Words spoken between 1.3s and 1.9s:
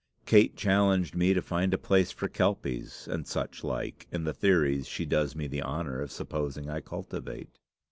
to find a